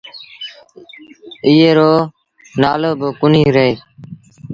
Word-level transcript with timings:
ايئي 1.45 1.69
رو 1.77 1.91
نآلو 2.61 2.91
با 2.99 3.07
ڪونهي 3.19 3.45
رهي۔ 3.55 3.73